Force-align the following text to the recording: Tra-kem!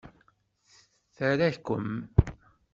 Tra-kem! 1.15 1.89